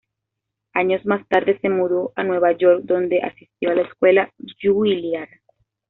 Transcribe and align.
Años 0.73 1.05
más 1.05 1.27
tarde, 1.27 1.59
se 1.61 1.69
mudó 1.69 2.11
a 2.15 2.23
Nueva 2.23 2.53
York, 2.53 2.81
donde 2.85 3.21
asistió 3.21 3.69
a 3.69 3.75
la 3.75 3.83
Escuela 3.83 4.33
Juilliard. 4.59 5.29